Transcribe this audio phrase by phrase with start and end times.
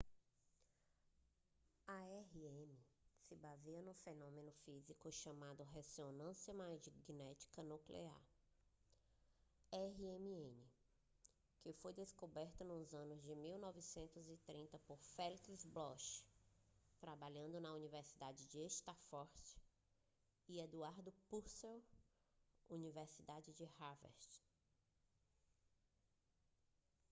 [1.95, 1.97] a
[2.29, 2.71] rm
[3.23, 8.19] se baseia no fenômeno físico chamado ressonância magnética nuclear
[9.71, 10.55] rmn
[11.59, 16.23] que foi descoberta nos anos 1930 por felix bloch
[16.99, 19.39] trabalhando na universidade de stanford
[20.47, 21.79] e edward purcell
[22.71, 24.27] universidade de harvard